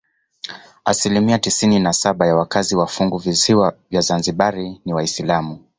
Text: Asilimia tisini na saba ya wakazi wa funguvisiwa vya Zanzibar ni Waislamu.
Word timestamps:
Asilimia 0.85 1.39
tisini 1.39 1.79
na 1.79 1.93
saba 1.93 2.27
ya 2.27 2.35
wakazi 2.35 2.75
wa 2.75 2.87
funguvisiwa 2.87 3.73
vya 3.89 4.01
Zanzibar 4.01 4.55
ni 4.85 4.93
Waislamu. 4.93 5.59